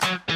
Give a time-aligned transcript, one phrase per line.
[0.00, 0.29] Thank you.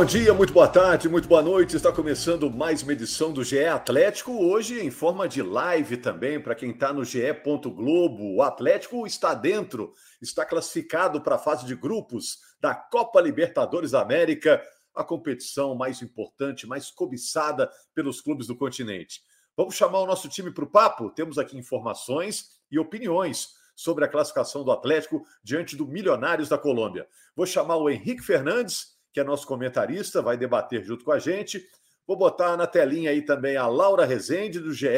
[0.00, 1.76] Bom dia, muito boa tarde, muito boa noite.
[1.76, 6.54] Está começando mais uma edição do GE Atlético, hoje em forma de live também, para
[6.54, 7.20] quem está no GE.
[7.44, 8.36] Globo.
[8.36, 14.00] O Atlético está dentro, está classificado para a fase de grupos da Copa Libertadores da
[14.00, 14.62] América,
[14.94, 19.20] a competição mais importante, mais cobiçada pelos clubes do continente.
[19.54, 21.10] Vamos chamar o nosso time para o papo?
[21.10, 27.06] Temos aqui informações e opiniões sobre a classificação do Atlético diante do Milionários da Colômbia.
[27.36, 31.66] Vou chamar o Henrique Fernandes que é nosso comentarista, vai debater junto com a gente.
[32.06, 34.88] Vou botar na telinha aí também a Laura Rezende, do GE.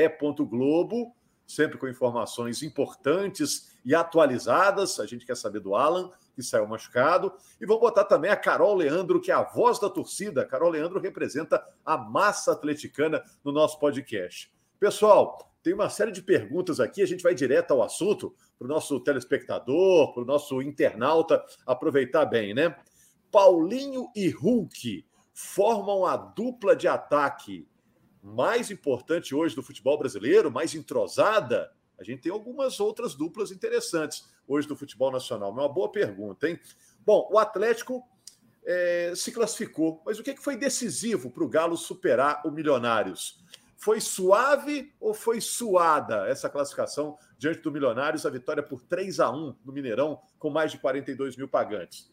[0.48, 1.15] Globo,
[1.47, 4.99] sempre com informações importantes e atualizadas.
[4.99, 7.33] A gente quer saber do Alan, que saiu machucado.
[7.60, 10.46] E vou botar também a Carol Leandro, que é a voz da torcida.
[10.46, 14.51] Carol Leandro representa a massa atleticana no nosso podcast.
[14.79, 18.68] Pessoal, tem uma série de perguntas aqui, a gente vai direto ao assunto, para o
[18.68, 22.74] nosso telespectador, para o nosso internauta aproveitar bem, né?
[23.33, 27.66] Paulinho e Hulk formam a dupla de ataque
[28.23, 31.73] mais importante hoje do futebol brasileiro, mais entrosada?
[31.99, 35.49] A gente tem algumas outras duplas interessantes hoje do futebol nacional.
[35.49, 36.61] É uma boa pergunta, hein?
[37.07, 38.07] Bom, o Atlético
[38.66, 43.43] é, se classificou, mas o que foi decisivo para o Galo superar o Milionários?
[43.79, 49.30] Foi suave ou foi suada essa classificação diante do Milionários, a vitória por 3 a
[49.30, 52.12] 1 no Mineirão, com mais de 42 mil pagantes?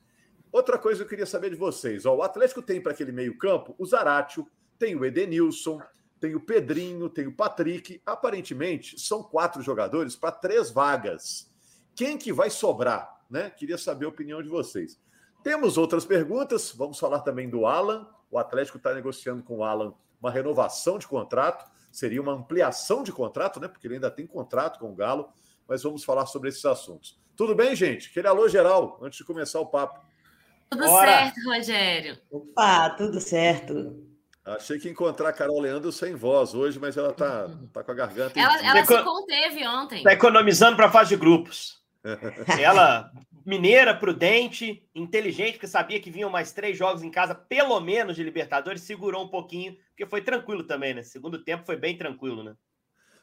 [0.51, 3.75] Outra coisa que eu queria saber de vocês: ó, o Atlético tem para aquele meio-campo
[3.77, 4.47] o Zaratio,
[4.77, 5.79] tem o Edenilson,
[6.19, 8.01] tem o Pedrinho, tem o Patrick.
[8.05, 11.49] Aparentemente, são quatro jogadores para três vagas.
[11.95, 13.21] Quem que vai sobrar?
[13.29, 13.49] Né?
[13.49, 14.99] Queria saber a opinião de vocês.
[15.43, 16.71] Temos outras perguntas.
[16.71, 18.07] Vamos falar também do Alan.
[18.29, 21.69] O Atlético está negociando com o Alan uma renovação de contrato.
[21.91, 23.67] Seria uma ampliação de contrato, né?
[23.67, 25.29] Porque ele ainda tem contrato com o Galo.
[25.67, 27.19] Mas vamos falar sobre esses assuntos.
[27.35, 28.09] Tudo bem, gente?
[28.09, 30.01] Aquele alô geral, antes de começar o papo.
[30.69, 31.07] Tudo Bora.
[31.07, 32.17] certo, Rogério.
[32.31, 34.09] Opa, tudo certo.
[34.45, 37.91] Achei que ia encontrar a Carol Leandro sem voz hoje, mas ela tá, tá com
[37.91, 38.39] a garganta.
[38.39, 39.97] Ela, ela se conteve ontem.
[39.97, 41.79] Está economizando para a fase de grupos.
[42.59, 43.11] ela,
[43.45, 48.23] mineira, prudente, inteligente, porque sabia que vinham mais três jogos em casa, pelo menos de
[48.23, 51.03] Libertadores, segurou um pouquinho, porque foi tranquilo também, né?
[51.03, 52.55] Segundo tempo foi bem tranquilo, né?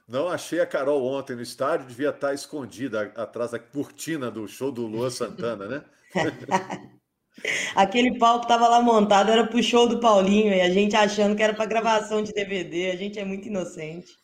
[0.06, 4.70] Não achei a Carol ontem no estádio, devia estar escondida atrás da cortina do show
[4.70, 5.84] do Lua Santana, né?
[7.74, 11.42] Aquele palco tava lá montado era pro show do Paulinho e a gente achando que
[11.42, 12.90] era para gravação de DVD.
[12.90, 14.16] A gente é muito inocente.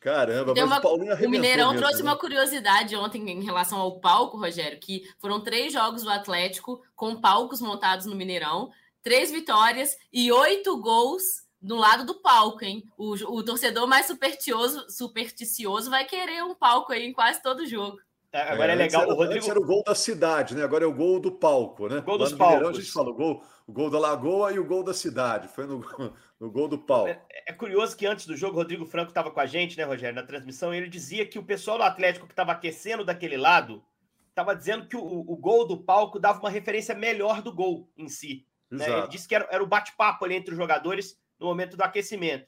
[0.00, 2.10] Caramba, mas uma, o Paulinho O Mineirão mesmo, trouxe né?
[2.10, 7.20] uma curiosidade ontem em relação ao palco, Rogério, que foram três jogos do Atlético com
[7.20, 8.70] palcos montados no Mineirão,
[9.02, 11.22] três vitórias e oito gols
[11.60, 12.84] do lado do palco, hein?
[12.96, 17.98] O, o torcedor mais supersticioso, supersticioso vai querer um palco aí em quase todo jogo.
[18.32, 19.02] É, agora é, é legal.
[19.02, 19.50] Era, o Rodrigo...
[19.50, 20.62] Era o gol da cidade, né?
[20.62, 22.00] Agora é o gol do palco, né?
[22.00, 22.68] Gol dos palcos.
[22.68, 25.48] a gente fala o gol, o gol da Lagoa e o gol da cidade.
[25.48, 25.80] Foi no,
[26.38, 27.08] no gol do palco.
[27.08, 29.84] É, é curioso que antes do jogo, o Rodrigo Franco estava com a gente, né,
[29.84, 33.36] Rogério, na transmissão, e ele dizia que o pessoal do Atlético que estava aquecendo daquele
[33.36, 33.82] lado
[34.28, 38.08] estava dizendo que o, o, gol do palco dava uma referência melhor do gol em
[38.08, 38.46] si.
[38.70, 38.88] Né?
[38.98, 42.46] Ele disse que era, era o bate-papo ali entre os jogadores no momento do aquecimento.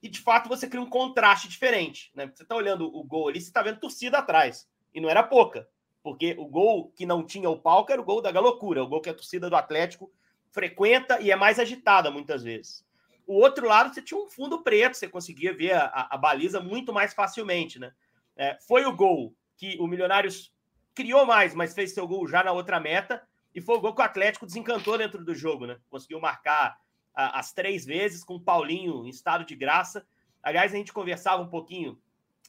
[0.00, 2.12] E de fato você cria um contraste diferente.
[2.14, 2.30] Né?
[2.32, 4.68] Você está olhando o gol ali, você está vendo torcida atrás.
[4.94, 5.68] E não era pouca.
[6.02, 9.00] Porque o gol que não tinha o palco era o gol da galocura, o gol
[9.00, 10.12] que a torcida do Atlético
[10.50, 12.84] frequenta e é mais agitada muitas vezes.
[13.26, 16.60] O outro lado, você tinha um fundo preto, você conseguia ver a, a, a baliza
[16.60, 17.92] muito mais facilmente, né?
[18.36, 20.52] É, foi o gol que o Milionários
[20.94, 23.22] criou mais, mas fez seu gol já na outra meta,
[23.54, 25.78] e foi o gol que o Atlético desencantou dentro do jogo, né?
[25.88, 26.78] Conseguiu marcar
[27.14, 30.04] a, as três vezes com o Paulinho em estado de graça.
[30.42, 31.98] Aliás, a gente conversava um pouquinho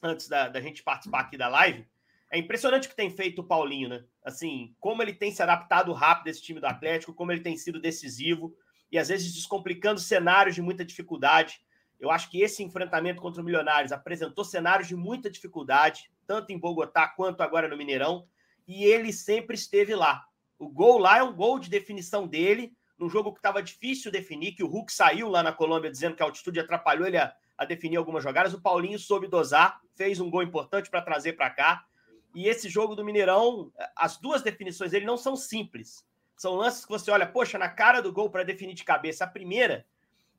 [0.01, 1.87] antes da, da gente participar aqui da live
[2.33, 4.03] é impressionante o que tem feito o Paulinho, né?
[4.25, 7.79] Assim, como ele tem se adaptado rápido esse time do Atlético, como ele tem sido
[7.79, 8.55] decisivo
[8.91, 11.61] e às vezes descomplicando cenários de muita dificuldade.
[11.99, 16.57] Eu acho que esse enfrentamento contra o Milionários apresentou cenários de muita dificuldade, tanto em
[16.57, 18.27] Bogotá quanto agora no Mineirão,
[18.67, 20.25] e ele sempre esteve lá.
[20.57, 24.53] O gol lá é um gol de definição dele, num jogo que estava difícil definir,
[24.53, 27.63] que o Hulk saiu lá na Colômbia dizendo que a altitude atrapalhou ele a, a
[27.63, 28.55] definir algumas jogadas.
[28.55, 31.85] O Paulinho soube dosar, fez um gol importante para trazer para cá.
[32.33, 36.05] E esse jogo do Mineirão, as duas definições dele não são simples.
[36.35, 39.23] São lances que você olha, poxa, na cara do gol para definir de cabeça.
[39.23, 39.85] A primeira,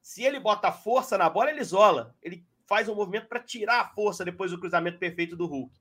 [0.02, 2.14] se ele bota força na bola, ele isola.
[2.22, 5.72] Ele faz um movimento para tirar a força depois do cruzamento perfeito do Hulk.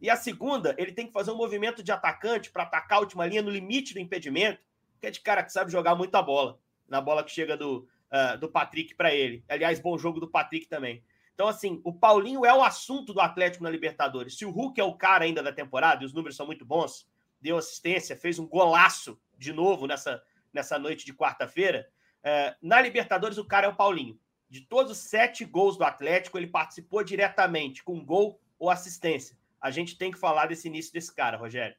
[0.00, 3.26] E a segunda, ele tem que fazer um movimento de atacante para atacar a última
[3.26, 4.60] linha no limite do impedimento,
[5.00, 8.38] que é de cara que sabe jogar muita bola, na bola que chega do, uh,
[8.38, 9.44] do Patrick para ele.
[9.48, 11.02] Aliás, bom jogo do Patrick também.
[11.38, 14.36] Então, assim, o Paulinho é o assunto do Atlético na Libertadores.
[14.36, 17.06] Se o Hulk é o cara ainda da temporada, e os números são muito bons,
[17.40, 20.20] deu assistência, fez um golaço de novo nessa,
[20.52, 21.88] nessa noite de quarta-feira.
[22.24, 24.18] Uh, na Libertadores, o cara é o Paulinho.
[24.50, 29.38] De todos os sete gols do Atlético, ele participou diretamente com gol ou assistência.
[29.60, 31.76] A gente tem que falar desse início desse cara, Rogério.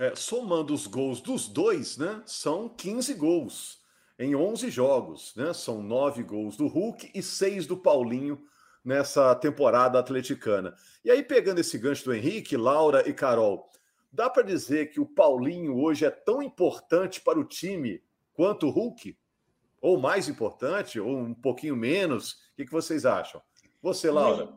[0.00, 2.20] É, somando os gols dos dois, né?
[2.26, 3.80] São 15 gols
[4.18, 5.54] em 11 jogos, né?
[5.54, 8.44] São nove gols do Hulk e seis do Paulinho
[8.84, 10.74] nessa temporada atleticana.
[11.04, 13.68] E aí, pegando esse gancho do Henrique, Laura e Carol,
[14.12, 18.02] dá para dizer que o Paulinho hoje é tão importante para o time
[18.32, 19.16] quanto o Hulk?
[19.80, 22.32] Ou mais importante, ou um pouquinho menos?
[22.32, 23.40] O que, que vocês acham?
[23.80, 24.48] Você, Laura.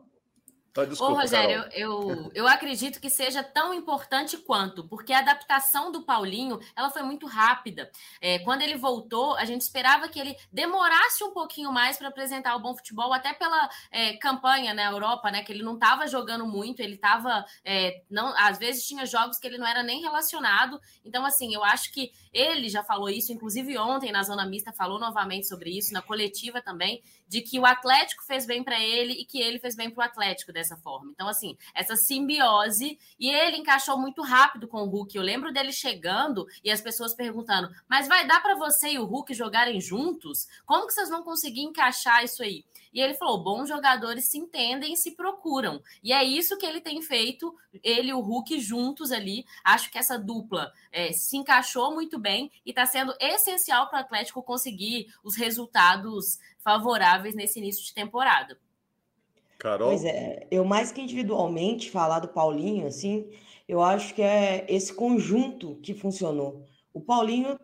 [0.72, 5.92] Tá, desculpa, Ô, Rogério, eu, eu acredito que seja tão importante quanto, porque a adaptação
[5.92, 7.90] do Paulinho ela foi muito rápida.
[8.20, 12.56] É, quando ele voltou, a gente esperava que ele demorasse um pouquinho mais para apresentar
[12.56, 15.42] o bom futebol, até pela é, campanha na Europa, né?
[15.42, 17.44] Que ele não estava jogando muito, ele estava.
[17.62, 20.80] É, não, às vezes tinha jogos que ele não era nem relacionado.
[21.04, 24.98] Então, assim, eu acho que ele já falou isso, inclusive ontem na Zona Mista falou
[24.98, 29.24] novamente sobre isso, na coletiva também, de que o Atlético fez bem para ele e
[29.26, 31.10] que ele fez bem para o Atlético dessa forma.
[31.12, 32.98] Então, assim, essa simbiose.
[33.18, 35.16] E ele encaixou muito rápido com o Hulk.
[35.16, 39.04] Eu lembro dele chegando e as pessoas perguntando: mas vai dar para você e o
[39.04, 40.46] Hulk jogarem juntos?
[40.64, 42.64] Como que vocês vão conseguir encaixar isso aí?
[42.92, 45.82] E ele falou: bons jogadores se entendem e se procuram.
[46.02, 49.44] E é isso que ele tem feito, ele e o Hulk juntos ali.
[49.64, 54.02] Acho que essa dupla é, se encaixou muito bem e está sendo essencial para o
[54.02, 58.58] Atlético conseguir os resultados favoráveis nesse início de temporada.
[59.62, 59.90] Carol?
[59.90, 63.30] Pois é, eu mais que individualmente falar do Paulinho, assim,
[63.68, 66.66] eu acho que é esse conjunto que funcionou.
[66.92, 67.56] O Paulinho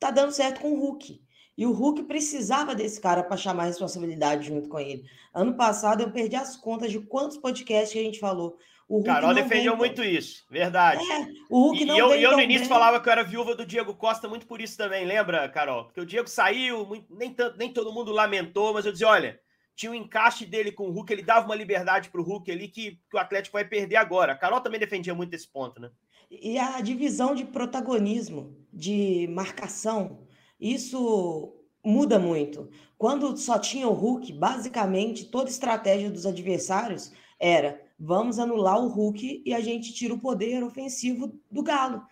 [0.00, 1.20] tá dando certo com o Hulk.
[1.56, 5.04] E o Hulk precisava desse cara para chamar responsabilidade junto com ele.
[5.34, 8.56] Ano passado eu perdi as contas de quantos podcasts que a gente falou.
[8.88, 11.04] O Hulk Carol defendeu muito isso, verdade.
[11.12, 12.68] É, o Hulk e, não e eu, eu no início bem.
[12.70, 15.84] falava que eu era viúva do Diego Costa muito por isso também, lembra, Carol?
[15.84, 19.38] Porque o Diego saiu, nem, tanto, nem todo mundo lamentou, mas eu dizia: olha,
[19.82, 22.68] tinha um encaixe dele com o Hulk, ele dava uma liberdade para o Hulk ali
[22.68, 24.32] que, que o Atlético vai perder agora.
[24.32, 25.90] A Carol também defendia muito esse ponto, né?
[26.30, 30.20] E a divisão de protagonismo, de marcação,
[30.60, 31.52] isso
[31.84, 32.70] muda muito.
[32.96, 39.42] Quando só tinha o Hulk, basicamente toda estratégia dos adversários era: vamos anular o Hulk
[39.44, 42.02] e a gente tira o poder ofensivo do Galo.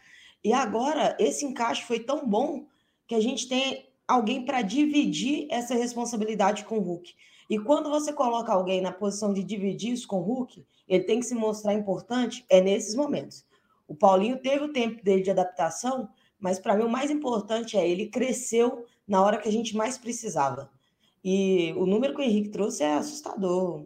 [0.43, 2.67] E agora esse encaixe foi tão bom
[3.07, 7.15] que a gente tem alguém para dividir essa responsabilidade com o Hulk.
[7.51, 11.19] E quando você coloca alguém na posição de dividir isso com o Hulk, ele tem
[11.19, 13.45] que se mostrar importante é nesses momentos.
[13.89, 16.09] O Paulinho teve o tempo dele de adaptação,
[16.39, 19.99] mas para mim o mais importante é ele cresceu na hora que a gente mais
[19.99, 20.71] precisava.
[21.25, 23.85] E o número que o Henrique trouxe é assustador.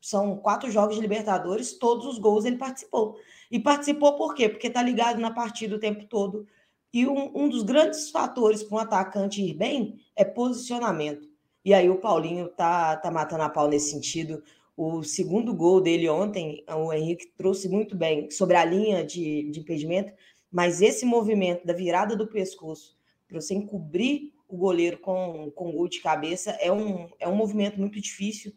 [0.00, 3.18] São quatro jogos de Libertadores, todos os gols ele participou.
[3.50, 4.48] E participou por quê?
[4.48, 6.46] Porque tá ligado na partida o tempo todo.
[6.90, 11.31] E um, um dos grandes fatores para um atacante ir bem é posicionamento.
[11.64, 14.42] E aí o Paulinho tá, tá matando a pau nesse sentido.
[14.76, 19.60] O segundo gol dele ontem, o Henrique trouxe muito bem sobre a linha de, de
[19.60, 20.12] impedimento,
[20.50, 22.96] mas esse movimento da virada do pescoço
[23.28, 27.78] para você encobrir o goleiro com, com gol de cabeça é um, é um movimento
[27.78, 28.52] muito difícil.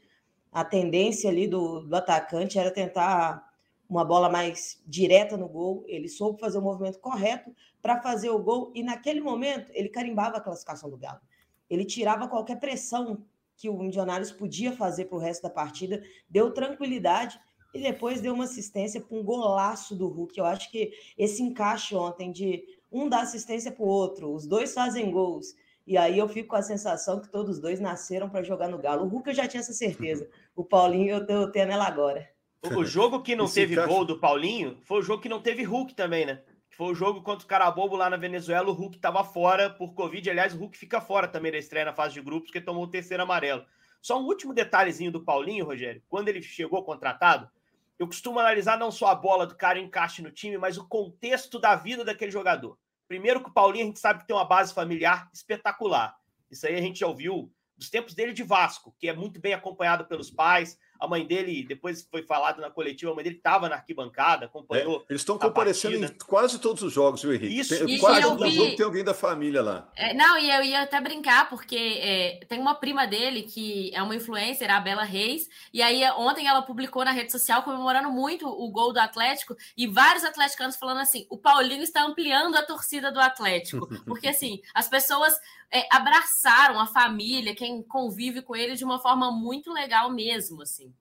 [0.52, 3.46] A tendência ali do, do atacante era tentar
[3.88, 5.86] uma bola mais direta no gol.
[5.88, 10.38] Ele soube fazer o movimento correto para fazer o gol e naquele momento ele carimbava
[10.38, 11.20] a classificação do Galo.
[11.70, 13.24] Ele tirava qualquer pressão
[13.58, 17.40] que o Milionários podia fazer para o resto da partida, deu tranquilidade
[17.74, 20.38] e depois deu uma assistência para um golaço do Hulk.
[20.38, 24.74] Eu acho que esse encaixe ontem de um dá assistência para o outro, os dois
[24.74, 25.56] fazem gols.
[25.88, 29.06] E aí eu fico com a sensação que todos dois nasceram para jogar no Galo.
[29.06, 30.28] O Hulk eu já tinha essa certeza.
[30.56, 32.28] O Paulinho eu tô tendo ela agora.
[32.64, 33.94] O jogo que não Esse teve encaixe...
[33.94, 36.42] gol do Paulinho foi o jogo que não teve Hulk também, né?
[36.78, 38.70] Foi o jogo contra o Carabobo lá na Venezuela.
[38.70, 40.30] O Hulk estava fora por Covid.
[40.30, 42.90] Aliás, o Hulk fica fora também da estreia na fase de grupos, porque tomou o
[42.90, 43.66] terceiro amarelo.
[44.02, 46.04] Só um último detalhezinho do Paulinho, Rogério.
[46.10, 47.50] Quando ele chegou contratado,
[47.98, 51.60] eu costumo analisar não só a bola do cara encaixe no time, mas o contexto
[51.60, 52.78] da vida daquele jogador.
[53.08, 56.14] Primeiro que o Paulinho a gente sabe que tem uma base familiar espetacular.
[56.52, 59.54] Isso aí a gente já ouviu dos tempos dele de Vasco, que é muito bem
[59.54, 60.78] acompanhado pelos pais.
[61.00, 65.02] A mãe dele, depois foi falado na coletiva, a mãe dele estava na arquibancada, acompanhou.
[65.02, 67.60] É, eles estão comparecendo em quase todos os jogos, viu, Henrique?
[67.60, 68.52] Isso, tem, quase todo vi...
[68.52, 69.90] jogo tem alguém da família lá.
[69.96, 74.02] É, não, e eu ia até brincar, porque é, tem uma prima dele que é
[74.02, 78.48] uma influencer, a Bela Reis, e aí ontem ela publicou na rede social comemorando muito
[78.48, 83.12] o gol do Atlético, e vários atleticanos falando assim: o Paulinho está ampliando a torcida
[83.12, 83.88] do Atlético.
[84.06, 85.34] Porque assim, as pessoas
[85.72, 90.94] é, abraçaram a família, quem convive com ele de uma forma muito legal mesmo, assim.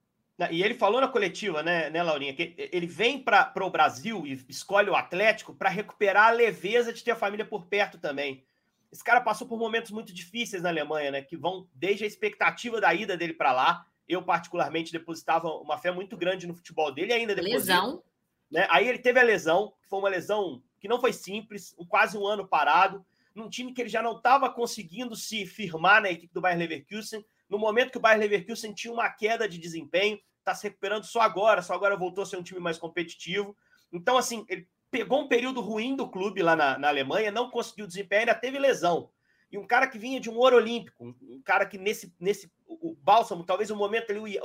[0.51, 4.45] E ele falou na coletiva, né, né Laurinha, que ele vem para o Brasil e
[4.49, 8.45] escolhe o Atlético para recuperar a leveza de ter a família por perto também.
[8.91, 12.81] Esse cara passou por momentos muito difíceis na Alemanha, né, que vão desde a expectativa
[12.81, 13.87] da ida dele para lá.
[14.09, 17.67] Eu, particularmente, depositava uma fé muito grande no futebol dele, ainda depois.
[17.67, 18.03] Lesão.
[18.51, 18.67] Né?
[18.71, 22.27] Aí ele teve a lesão, que foi uma lesão que não foi simples, quase um
[22.27, 23.05] ano parado
[23.35, 27.25] num time que ele já não estava conseguindo se firmar na equipe do Bayern Leverkusen.
[27.49, 31.21] No momento que o Bayern Leverkusen tinha uma queda de desempenho, está se recuperando só
[31.21, 33.57] agora, só agora voltou a ser um time mais competitivo.
[33.93, 37.87] Então, assim, ele pegou um período ruim do clube lá na, na Alemanha, não conseguiu
[37.87, 39.11] desempenhar, ainda teve lesão.
[39.51, 42.97] E um cara que vinha de um ouro olímpico, um cara que nesse, nesse o
[43.01, 44.39] Bálsamo, talvez o momento ali,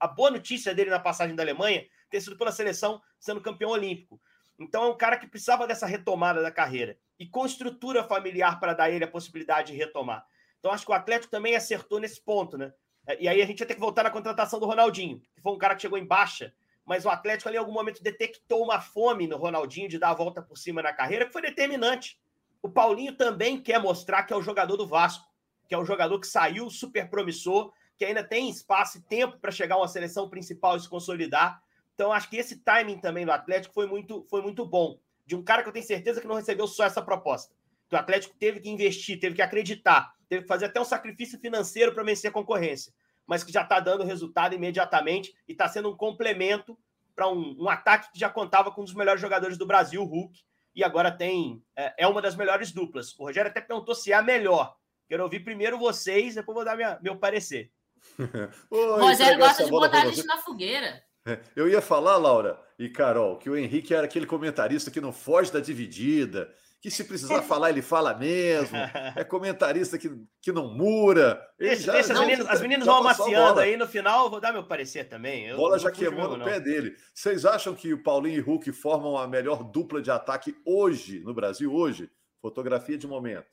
[0.00, 4.20] a boa notícia dele na passagem da Alemanha ter sido pela seleção sendo campeão olímpico.
[4.58, 8.74] Então é um cara que precisava dessa retomada da carreira e com estrutura familiar para
[8.74, 10.26] dar ele a possibilidade de retomar.
[10.58, 12.72] Então acho que o Atlético também acertou nesse ponto, né?
[13.20, 15.58] E aí a gente vai ter que voltar na contratação do Ronaldinho, que foi um
[15.58, 16.52] cara que chegou em baixa,
[16.84, 20.14] mas o Atlético ali em algum momento detectou uma fome no Ronaldinho de dar a
[20.14, 22.18] volta por cima na carreira, que foi determinante.
[22.62, 25.24] O Paulinho também quer mostrar que é o jogador do Vasco,
[25.68, 29.50] que é o jogador que saiu super promissor, que ainda tem espaço e tempo para
[29.50, 31.62] chegar a uma seleção principal e se consolidar.
[31.94, 34.98] Então, acho que esse timing também do Atlético foi muito, foi muito bom.
[35.26, 37.54] De um cara que eu tenho certeza que não recebeu só essa proposta.
[37.88, 41.38] Que o Atlético teve que investir, teve que acreditar, teve que fazer até um sacrifício
[41.38, 42.92] financeiro para vencer a concorrência.
[43.26, 46.78] Mas que já está dando resultado imediatamente e está sendo um complemento
[47.14, 50.04] para um, um, ataque que já contava com um dos melhores jogadores do Brasil, o
[50.04, 50.38] Hulk,
[50.74, 51.62] e agora tem.
[51.74, 53.18] É, é, uma das melhores duplas.
[53.18, 54.76] O Rogério até perguntou se é a melhor.
[55.08, 57.72] Quero ouvir primeiro vocês, depois vou dar minha, meu parecer.
[58.70, 61.02] o Rogério gosta de botar a gente na fogueira.
[61.54, 65.52] Eu ia falar, Laura e Carol, que o Henrique era aquele comentarista que não foge
[65.52, 68.76] da dividida, que se precisar falar, ele fala mesmo.
[69.16, 70.10] É comentarista que,
[70.42, 71.40] que não mura.
[71.58, 75.08] Esse, já, as, meninas, as meninas vão amaciando aí no final, vou dar meu parecer
[75.08, 75.46] também.
[75.46, 76.44] Eu bola já queimou no não.
[76.44, 76.94] pé dele.
[77.14, 81.32] Vocês acham que o Paulinho e Hulk formam a melhor dupla de ataque hoje, no
[81.32, 82.10] Brasil, hoje?
[82.42, 83.46] Fotografia de momento.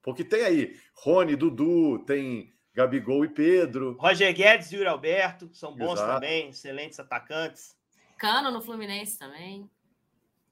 [0.00, 3.96] Porque tem aí Rony, Dudu, tem Gabigol e Pedro.
[3.98, 6.14] Roger Guedes e Yuri Alberto são bons Exato.
[6.14, 7.76] também, excelentes atacantes.
[8.18, 9.70] Cano no Fluminense também.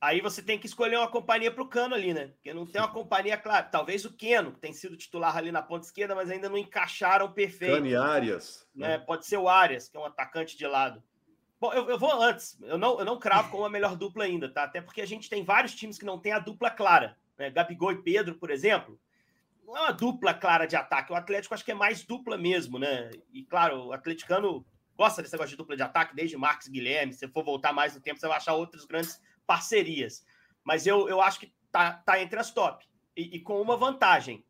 [0.00, 2.26] Aí você tem que escolher uma companhia para o Cano ali, né?
[2.28, 3.62] Porque não tem uma companhia clara.
[3.64, 7.32] Talvez o Keno, que tem sido titular ali na ponta esquerda, mas ainda não encaixaram
[7.32, 7.74] perfeito.
[7.74, 8.66] Cano e Arias.
[8.74, 8.98] Né?
[8.98, 11.02] Pode ser o Arias, que é um atacante de lado.
[11.60, 12.58] Bom, eu, eu, vou antes.
[12.62, 14.64] Eu não, eu não cravo como a melhor dupla ainda, tá?
[14.64, 17.16] Até porque a gente tem vários times que não tem a dupla clara.
[17.38, 17.50] Né?
[17.50, 18.98] Gabigol e Pedro, por exemplo,
[19.72, 21.12] não é uma dupla clara de ataque.
[21.12, 23.10] O Atlético acho que é mais dupla mesmo, né?
[23.32, 27.14] E claro, o atleticano gosta desse negócio de dupla de ataque, desde Marcos Guilherme.
[27.14, 30.24] Se for voltar mais no tempo, você vai achar outras grandes parcerias.
[30.62, 32.86] Mas eu, eu acho que tá, tá entre as top.
[33.16, 34.44] E, e com uma vantagem.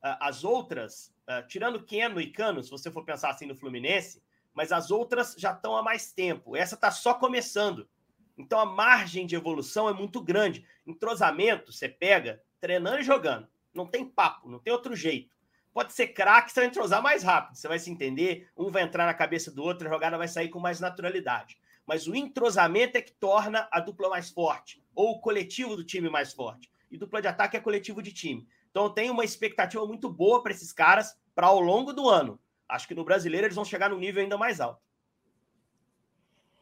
[0.00, 1.12] As outras,
[1.48, 4.22] tirando Keno e Cano, se você for pensar assim no Fluminense,
[4.54, 6.54] mas as outras já estão há mais tempo.
[6.54, 7.88] Essa está só começando.
[8.36, 10.64] Então a margem de evolução é muito grande.
[10.86, 13.48] Entrosamento, você pega treinando e jogando.
[13.74, 15.36] Não tem papo, não tem outro jeito.
[15.72, 19.06] Pode ser craque, você vai entrosar mais rápido, você vai se entender, um vai entrar
[19.06, 21.58] na cabeça do outro, a jogada vai sair com mais naturalidade.
[21.86, 26.10] Mas o entrosamento é que torna a dupla mais forte, ou o coletivo do time
[26.10, 26.70] mais forte.
[26.90, 28.46] E dupla de ataque é coletivo de time.
[28.70, 32.40] Então eu tenho uma expectativa muito boa para esses caras para ao longo do ano.
[32.68, 34.82] Acho que no brasileiro eles vão chegar num nível ainda mais alto.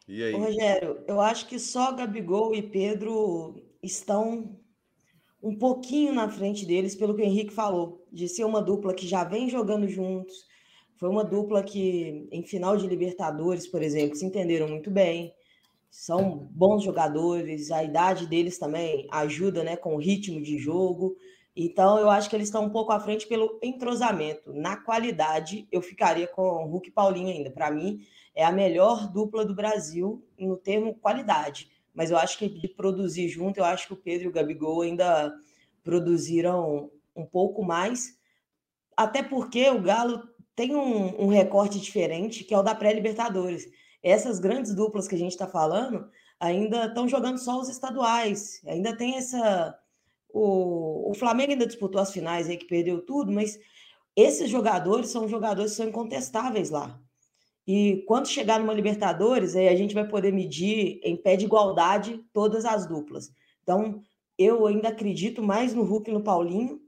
[0.07, 0.33] E aí?
[0.33, 4.57] Ô, Rogério, eu acho que só Gabigol e Pedro estão
[5.41, 9.07] um pouquinho na frente deles, pelo que o Henrique falou, de ser uma dupla que
[9.07, 10.45] já vem jogando juntos.
[10.95, 15.33] Foi uma dupla que, em final de Libertadores, por exemplo, se entenderam muito bem.
[15.89, 21.15] São bons jogadores, a idade deles também ajuda né, com o ritmo de jogo.
[21.55, 24.51] Então, eu acho que eles estão um pouco à frente pelo entrosamento.
[24.53, 27.51] Na qualidade, eu ficaria com o Hulk e Paulinho ainda.
[27.51, 27.99] Para mim,
[28.35, 33.27] é a melhor dupla do Brasil no termo qualidade mas eu acho que de produzir
[33.27, 35.33] junto, eu acho que o Pedro e o Gabigol ainda
[35.83, 38.15] produziram um pouco mais,
[38.95, 40.21] até porque o Galo
[40.55, 43.67] tem um, um recorte diferente, que é o da pré-Libertadores.
[44.03, 46.07] Essas grandes duplas que a gente está falando
[46.39, 49.75] ainda estão jogando só os estaduais, ainda tem essa.
[50.29, 53.57] O, o Flamengo ainda disputou as finais aí que perdeu tudo, mas
[54.15, 57.01] esses jogadores são jogadores que são incontestáveis lá.
[57.67, 62.23] E quando chegar numa Libertadores, aí a gente vai poder medir em pé de igualdade
[62.31, 63.29] todas as duplas.
[63.61, 64.01] Então,
[64.37, 66.79] eu ainda acredito mais no Hulk e no Paulinho.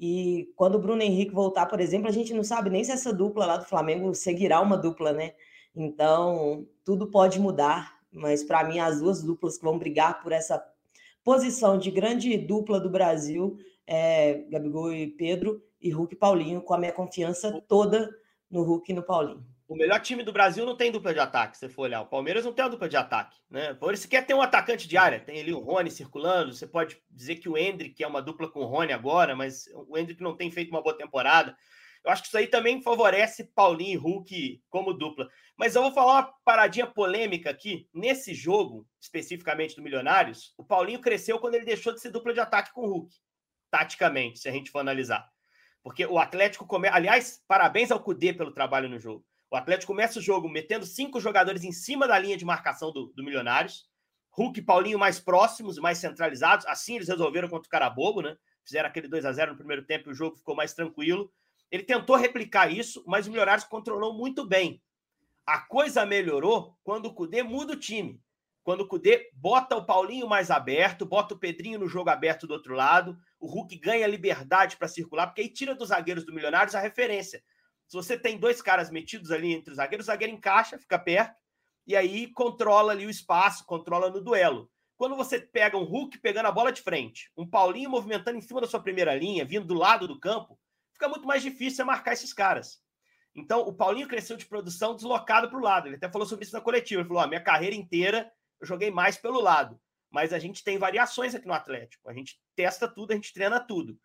[0.00, 3.12] E quando o Bruno Henrique voltar, por exemplo, a gente não sabe nem se essa
[3.12, 5.34] dupla lá do Flamengo seguirá uma dupla, né?
[5.76, 8.00] Então, tudo pode mudar.
[8.10, 10.64] Mas para mim, as duas duplas que vão brigar por essa
[11.22, 16.72] posição de grande dupla do Brasil é Gabigol e Pedro e Hulk e Paulinho, com
[16.72, 18.10] a minha confiança toda
[18.50, 19.51] no Hulk e no Paulinho.
[19.72, 22.02] O melhor time do Brasil não tem dupla de ataque, se for olhar.
[22.02, 23.72] O Palmeiras não tem uma dupla de ataque, né?
[23.72, 25.18] Por isso quer ter um atacante de área.
[25.18, 26.52] Tem ali o Rony circulando.
[26.52, 29.96] Você pode dizer que o Hendrick é uma dupla com o Rony agora, mas o
[29.96, 31.56] Hendrick não tem feito uma boa temporada.
[32.04, 35.26] Eu acho que isso aí também favorece Paulinho e Hulk como dupla.
[35.56, 37.88] Mas eu vou falar uma paradinha polêmica aqui.
[37.94, 42.40] Nesse jogo, especificamente do Milionários, o Paulinho cresceu quando ele deixou de ser dupla de
[42.40, 43.16] ataque com o Hulk,
[43.70, 45.26] taticamente, se a gente for analisar.
[45.82, 46.94] Porque o Atlético começa.
[46.94, 49.24] Aliás, parabéns ao Cudê pelo trabalho no jogo.
[49.52, 53.12] O Atlético começa o jogo metendo cinco jogadores em cima da linha de marcação do,
[53.14, 53.86] do Milionários.
[54.30, 56.64] Hulk e Paulinho mais próximos, mais centralizados.
[56.64, 58.34] Assim eles resolveram contra o Carabobo, né?
[58.64, 61.30] Fizeram aquele 2 a 0 no primeiro tempo e o jogo ficou mais tranquilo.
[61.70, 64.82] Ele tentou replicar isso, mas o Milionários controlou muito bem.
[65.44, 68.22] A coisa melhorou quando o Cudê muda o time.
[68.64, 72.54] Quando o Cudê bota o Paulinho mais aberto, bota o Pedrinho no jogo aberto do
[72.54, 76.74] outro lado, o Hulk ganha liberdade para circular, porque aí tira dos zagueiros do Milionários
[76.74, 77.42] a referência.
[77.92, 81.36] Se você tem dois caras metidos ali entre os zagueiros, o zagueiro encaixa, fica perto,
[81.86, 84.70] e aí controla ali o espaço, controla no duelo.
[84.96, 88.62] Quando você pega um Hulk pegando a bola de frente, um Paulinho movimentando em cima
[88.62, 90.58] da sua primeira linha, vindo do lado do campo,
[90.90, 92.80] fica muito mais difícil marcar esses caras.
[93.34, 95.86] Então, o Paulinho cresceu de produção deslocado para o lado.
[95.88, 97.02] Ele até falou sobre isso na coletiva.
[97.02, 99.78] Ele falou: a minha carreira inteira eu joguei mais pelo lado.
[100.10, 102.08] Mas a gente tem variações aqui no Atlético.
[102.08, 103.98] A gente testa tudo, a gente treina tudo.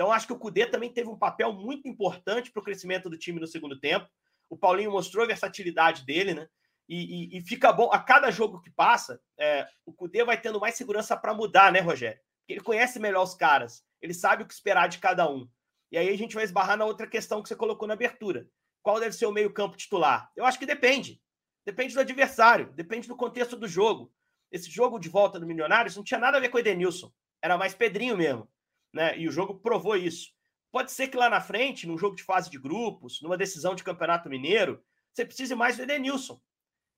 [0.00, 3.18] Então, acho que o Cudê também teve um papel muito importante para o crescimento do
[3.18, 4.08] time no segundo tempo.
[4.48, 6.48] O Paulinho mostrou a versatilidade dele, né?
[6.88, 7.90] E, e, e fica bom.
[7.92, 11.80] A cada jogo que passa, é, o Cudê vai tendo mais segurança para mudar, né,
[11.80, 12.18] Rogério?
[12.38, 15.46] Porque ele conhece melhor os caras, ele sabe o que esperar de cada um.
[15.92, 18.48] E aí a gente vai esbarrar na outra questão que você colocou na abertura.
[18.82, 20.32] Qual deve ser o meio-campo titular?
[20.34, 21.20] Eu acho que depende.
[21.62, 24.10] Depende do adversário, depende do contexto do jogo.
[24.50, 27.12] Esse jogo de volta do Milionários não tinha nada a ver com o Edenilson.
[27.42, 28.48] Era mais Pedrinho mesmo
[28.92, 29.18] né?
[29.18, 30.28] E o jogo provou isso.
[30.72, 33.82] Pode ser que lá na frente, num jogo de fase de grupos, numa decisão de
[33.82, 36.40] campeonato mineiro, você precise mais do Edenilson.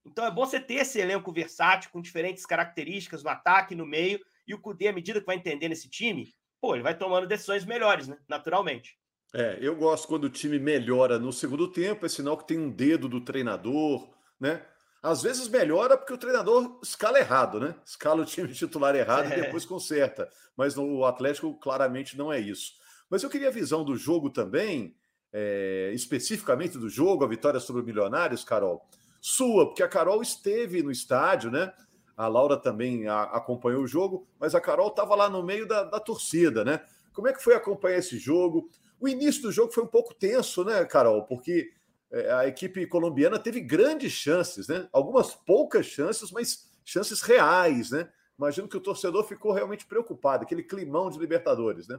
[0.04, 4.20] Então é bom você ter esse elenco versátil, com diferentes características no ataque, no meio,
[4.46, 7.64] e o Cudê, à medida que vai entendendo esse time, pô, ele vai tomando decisões
[7.64, 8.18] melhores, né?
[8.28, 8.98] Naturalmente.
[9.34, 12.70] É, eu gosto quando o time melhora no segundo tempo, é sinal que tem um
[12.70, 14.66] dedo do treinador, né?
[15.02, 17.74] Às vezes melhora porque o treinador escala errado, né?
[17.84, 19.36] Escala o time titular errado é.
[19.36, 20.30] e depois conserta.
[20.56, 22.74] Mas no Atlético claramente não é isso.
[23.10, 24.94] Mas eu queria a visão do jogo também,
[25.32, 28.86] é, especificamente do jogo, a vitória sobre o Milionários, Carol.
[29.20, 31.72] Sua, porque a Carol esteve no estádio, né?
[32.16, 35.82] A Laura também a, acompanhou o jogo, mas a Carol estava lá no meio da,
[35.82, 36.80] da torcida, né?
[37.12, 38.70] Como é que foi acompanhar esse jogo?
[39.00, 41.24] O início do jogo foi um pouco tenso, né, Carol?
[41.24, 41.72] Porque
[42.12, 44.88] a equipe colombiana teve grandes chances, né?
[44.92, 48.08] Algumas poucas chances, mas chances reais, né?
[48.38, 51.98] Imagino que o torcedor ficou realmente preocupado, aquele climão de Libertadores, né?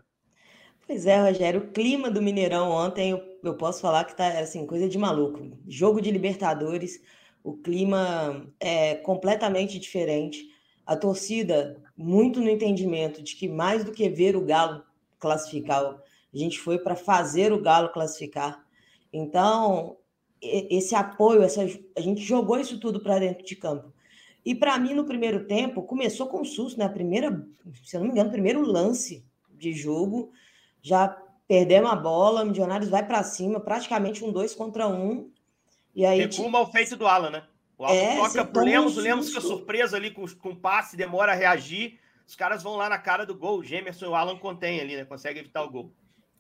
[0.86, 4.68] Pois é, Rogério, o clima do Mineirão ontem, eu, eu posso falar que tá assim,
[4.68, 5.58] coisa de maluco.
[5.66, 7.02] Jogo de Libertadores,
[7.42, 10.50] o clima é completamente diferente.
[10.86, 14.84] A torcida, muito no entendimento de que mais do que ver o Galo
[15.18, 18.62] classificar, a gente foi para fazer o Galo classificar.
[19.14, 19.98] Então,
[20.44, 21.62] esse apoio, essa,
[21.96, 23.94] a gente jogou isso tudo para dentro de campo.
[24.46, 26.90] E para mim, no primeiro tempo, começou com susto, né?
[26.90, 27.48] Primeira,
[27.86, 30.32] se eu não me engano, primeiro lance de jogo,
[30.82, 31.08] já
[31.48, 35.32] perdemos a bola, Milionários vai para cima, praticamente um dois contra um.
[35.96, 36.20] E aí.
[36.20, 37.44] Recua mal feito do Alan, né?
[37.78, 41.32] O Alan é, toca pro Lemos, o Lemos fica surpreso ali com, com passe, demora
[41.32, 42.00] a reagir.
[42.28, 43.60] Os caras vão lá na cara do gol.
[43.60, 45.06] O Gemerson e o Alan contém ali, né?
[45.06, 45.92] Consegue evitar o gol.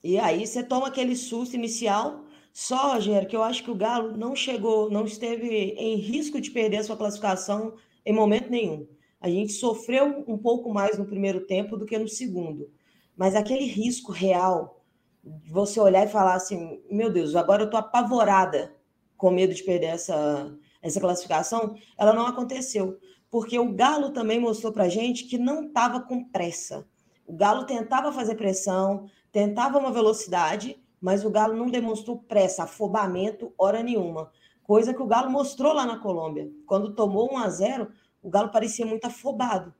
[0.03, 4.15] E aí você toma aquele susto inicial só, Rogério, que eu acho que o Galo
[4.15, 7.73] não chegou, não esteve em risco de perder a sua classificação
[8.05, 8.87] em momento nenhum.
[9.19, 12.71] A gente sofreu um pouco mais no primeiro tempo do que no segundo.
[13.17, 14.83] Mas aquele risco real
[15.49, 18.75] você olhar e falar assim: meu Deus, agora eu estou apavorada
[19.17, 22.99] com medo de perder essa, essa classificação, ela não aconteceu.
[23.31, 26.85] Porque o Galo também mostrou para gente que não estava com pressa.
[27.25, 33.51] O Galo tentava fazer pressão, tentava uma velocidade, mas o Galo não demonstrou pressa, afobamento,
[33.57, 34.31] hora nenhuma.
[34.63, 36.49] Coisa que o Galo mostrou lá na Colômbia.
[36.65, 37.87] Quando tomou 1 a 0
[38.21, 39.73] o Galo parecia muito afobado.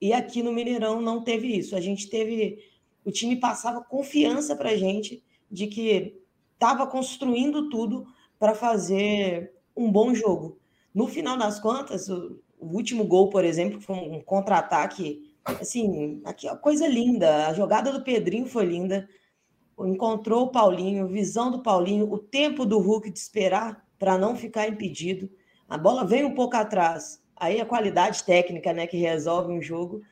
[0.00, 1.74] E aqui no Mineirão não teve isso.
[1.74, 2.64] A gente teve.
[3.04, 8.06] O time passava confiança para a gente de que estava construindo tudo
[8.38, 10.56] para fazer um bom jogo.
[10.94, 16.86] No final das contas, o, último gol, por exemplo, foi um contra-ataque, assim, aqui, coisa
[16.86, 17.48] linda.
[17.48, 19.08] A jogada do Pedrinho foi linda.
[19.86, 24.68] Encontrou o Paulinho, visão do Paulinho, o tempo do Hulk de esperar para não ficar
[24.68, 25.30] impedido.
[25.68, 27.22] A bola vem um pouco atrás.
[27.36, 30.02] Aí a qualidade técnica, né, que resolve um jogo.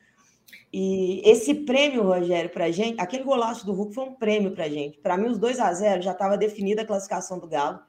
[0.71, 4.97] E esse prêmio, Rogério, para gente, aquele golaço do Hulk foi um prêmio para gente.
[4.99, 7.79] Para mim, os 2 a 0 já estava definida a classificação do Galo.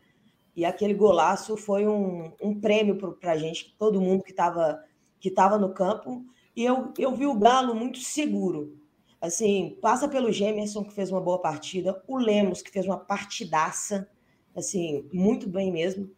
[0.57, 4.83] E aquele golaço foi um, um prêmio para gente, todo mundo que estava
[5.21, 6.25] que tava no campo.
[6.57, 8.80] E eu, eu vi o Galo muito seguro.
[9.21, 14.09] Assim, passa pelo Gemerson, que fez uma boa partida, o Lemos, que fez uma partidaça,
[14.57, 16.11] assim, muito bem mesmo.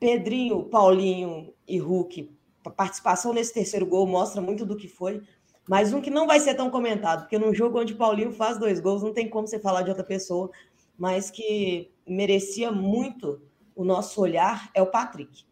[0.00, 2.30] Pedrinho, Paulinho e Hulk,
[2.64, 5.22] a participação nesse terceiro gol mostra muito do que foi.
[5.68, 8.80] Mas um que não vai ser tão comentado, porque num jogo onde Paulinho faz dois
[8.80, 10.50] gols, não tem como você falar de outra pessoa,
[10.98, 13.40] mas que merecia muito
[13.76, 15.44] o nosso olhar é o Patrick.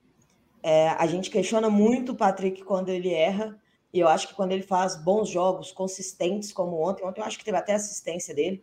[0.62, 3.56] É, a gente questiona muito o Patrick quando ele erra,
[3.96, 7.38] e eu acho que quando ele faz bons jogos, consistentes, como ontem, ontem eu acho
[7.38, 8.62] que teve até assistência dele.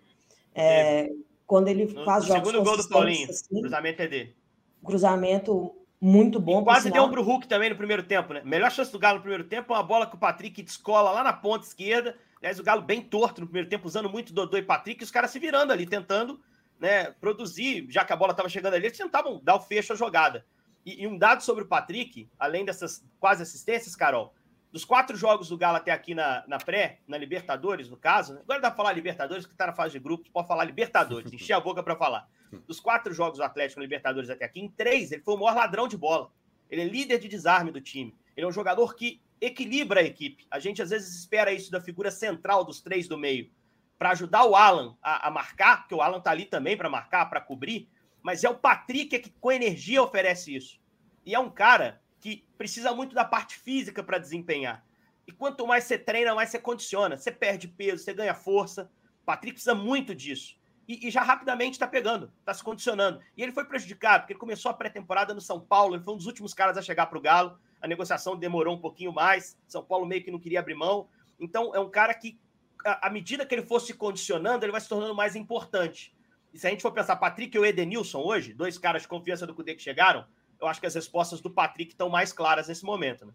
[0.53, 1.09] É,
[1.47, 2.49] quando ele faz no jogos.
[2.49, 4.35] Segundo gol do Paulinho, assim, cruzamento é dele.
[4.83, 6.61] Cruzamento muito bom.
[6.61, 8.43] E quase deu um pro Hulk também no primeiro tempo, né?
[8.45, 11.33] Melhor chance do Galo no primeiro tempo, uma bola que o Patrick descola lá na
[11.33, 12.15] ponta esquerda.
[12.37, 15.09] Aliás, o Galo bem torto no primeiro tempo, usando muito Dodô e Patrick, e os
[15.09, 16.39] caras se virando ali, tentando
[16.79, 19.95] né, produzir, já que a bola estava chegando ali, eles tentavam dar o fecho à
[19.95, 20.45] jogada.
[20.85, 24.33] E, e, um dado sobre o Patrick, além dessas quase assistências, Carol,
[24.73, 28.41] dos quatro jogos do Galo até aqui na, na pré, na Libertadores, no caso, né?
[28.41, 31.53] agora dá para falar Libertadores, que está na fase de grupos, pode falar Libertadores, encher
[31.53, 32.27] a boca para falar.
[32.67, 35.55] Dos quatro jogos do Atlético na Libertadores até aqui, em três, ele foi o maior
[35.55, 36.31] ladrão de bola.
[36.71, 38.15] Ele é líder de desarme do time.
[38.35, 40.47] Ele é um jogador que equilibra a equipe.
[40.49, 43.51] A gente às vezes espera isso da figura central dos três do meio
[43.99, 47.27] para ajudar o Alan a, a, marcar, porque o Alan tá ali também para marcar,
[47.27, 47.87] para cobrir,
[48.23, 50.79] mas é o Patrick que com energia oferece isso.
[51.23, 54.81] E é um cara que precisa muito da parte física para desempenhar.
[55.27, 57.17] E quanto mais você treina, mais você condiciona.
[57.17, 58.89] Você perde peso, você ganha força.
[59.25, 60.55] Patrick precisa muito disso.
[60.87, 63.19] E, e já rapidamente está pegando, está se condicionando.
[63.35, 66.17] E ele foi prejudicado, porque ele começou a pré-temporada no São Paulo, ele foi um
[66.17, 67.59] dos últimos caras a chegar para o Galo.
[67.81, 69.57] A negociação demorou um pouquinho mais.
[69.67, 71.09] São Paulo meio que não queria abrir mão.
[71.37, 72.39] Então, é um cara que
[72.85, 76.15] à medida que ele for se condicionando, ele vai se tornando mais importante.
[76.53, 79.45] E se a gente for pensar Patrick e o Edenilson hoje, dois caras de confiança
[79.45, 80.25] do Cudê que chegaram,
[80.63, 83.33] eu acho que as respostas do Patrick estão mais claras nesse momento, né?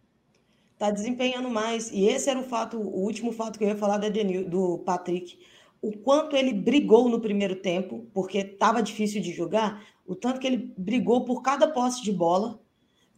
[0.79, 1.91] Tá desempenhando mais.
[1.91, 4.79] E esse era o fato, o último fato que eu ia falar do, Edenil, do
[4.79, 5.39] Patrick.
[5.83, 10.47] O quanto ele brigou no primeiro tempo, porque estava difícil de jogar, o tanto que
[10.47, 12.61] ele brigou por cada posse de bola,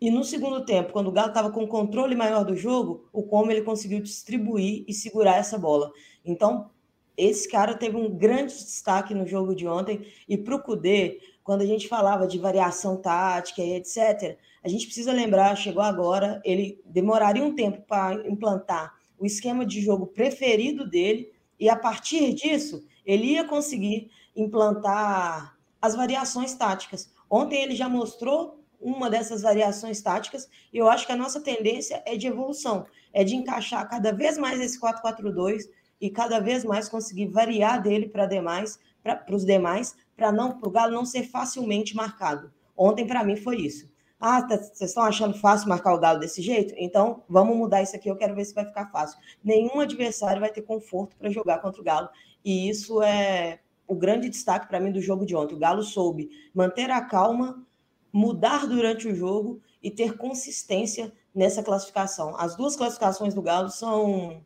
[0.00, 3.50] e no segundo tempo, quando o Galo estava com controle maior do jogo, o como
[3.50, 5.92] ele conseguiu distribuir e segurar essa bola.
[6.24, 6.70] Então,
[7.16, 10.06] esse cara teve um grande destaque no jogo de ontem.
[10.26, 14.86] E para o Cudê, quando a gente falava de variação tática e etc., a gente
[14.86, 20.88] precisa lembrar, chegou agora, ele demoraria um tempo para implantar o esquema de jogo preferido
[20.88, 27.12] dele, e a partir disso, ele ia conseguir implantar as variações táticas.
[27.28, 32.00] Ontem ele já mostrou uma dessas variações táticas, e eu acho que a nossa tendência
[32.06, 35.68] é de evolução, é de encaixar cada vez mais esse 4-4-2
[36.00, 40.70] e cada vez mais conseguir variar dele para demais, para os demais, para não o
[40.70, 42.52] Galo não ser facilmente marcado.
[42.76, 43.90] Ontem, para mim, foi isso.
[44.20, 46.74] Ah, tá, vocês estão achando fácil marcar o Galo desse jeito?
[46.76, 49.18] Então, vamos mudar isso aqui, eu quero ver se vai ficar fácil.
[49.42, 52.10] Nenhum adversário vai ter conforto para jogar contra o Galo,
[52.44, 55.54] e isso é o grande destaque para mim do jogo de ontem.
[55.54, 57.66] O Galo soube manter a calma,
[58.12, 62.36] mudar durante o jogo e ter consistência nessa classificação.
[62.36, 64.44] As duas classificações do Galo são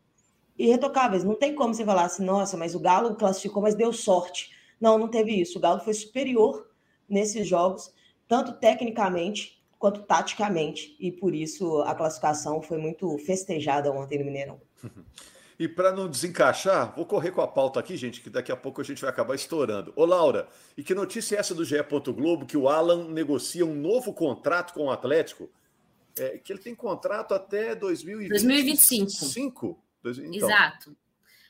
[0.56, 1.24] irretocáveis.
[1.24, 4.53] Não tem como você falar assim, nossa, mas o Galo classificou, mas deu sorte.
[4.80, 5.58] Não, não teve isso.
[5.58, 6.68] O Galo foi superior
[7.08, 7.92] nesses jogos,
[8.26, 14.60] tanto tecnicamente quanto taticamente, e por isso a classificação foi muito festejada ontem no Mineirão.
[15.58, 18.80] E para não desencaixar, vou correr com a pauta aqui, gente, que daqui a pouco
[18.80, 19.92] a gente vai acabar estourando.
[19.94, 21.76] Ô, Laura, e que notícia é essa do GE.
[22.08, 25.48] Globo que o Alan negocia um novo contrato com o Atlético?
[26.18, 28.30] É, que ele tem contrato até 2025.
[28.32, 29.78] 2025.
[30.04, 30.48] Então.
[30.48, 30.96] Exato.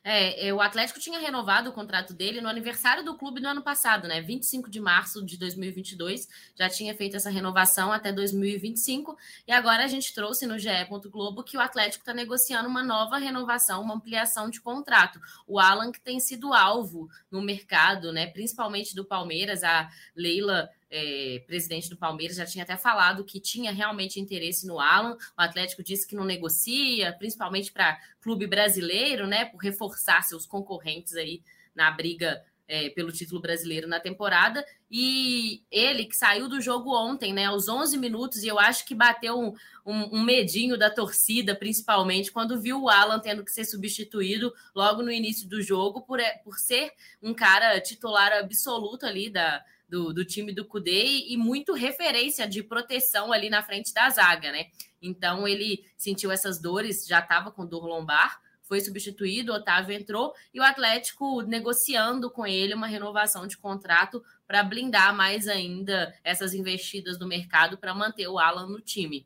[0.06, 3.62] É, é, o Atlético tinha renovado o contrato dele no aniversário do clube do ano
[3.62, 4.20] passado, né?
[4.20, 9.16] 25 de março de 2022, já tinha feito essa renovação até 2025,
[9.48, 10.68] e agora a gente trouxe no GE.
[11.10, 15.18] Globo que o Atlético está negociando uma nova renovação, uma ampliação de contrato.
[15.46, 18.26] O Alan, que tem sido alvo no mercado, né?
[18.26, 23.72] Principalmente do Palmeiras, a Leila é, presidente do Palmeiras, já tinha até falado que tinha
[23.72, 25.16] realmente interesse no Alan.
[25.37, 29.44] O Atlético disse que não negocia, principalmente para clube brasileiro, né?
[29.46, 31.42] Por reforçar seus concorrentes aí
[31.74, 34.64] na briga é, pelo título brasileiro na temporada.
[34.88, 38.94] E ele que saiu do jogo ontem, né, aos 11 minutos, e eu acho que
[38.94, 39.52] bateu um,
[39.85, 45.02] um, um, medinho da torcida, principalmente, quando viu o Alan tendo que ser substituído logo
[45.02, 50.12] no início do jogo, por, é, por ser um cara titular absoluto ali da, do,
[50.12, 54.66] do time do Cudê e muito referência de proteção ali na frente da zaga, né?
[55.00, 60.35] Então ele sentiu essas dores, já estava com dor lombar, foi substituído, o Otávio entrou
[60.52, 66.54] e o Atlético negociando com ele uma renovação de contrato para blindar mais ainda essas
[66.54, 69.24] investidas do mercado para manter o Alan no time.